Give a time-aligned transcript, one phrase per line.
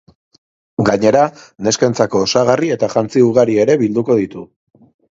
[0.89, 1.21] Gainera,
[1.69, 4.51] neskentzako osagarri eta jantzi ugari ere bilduko ditu.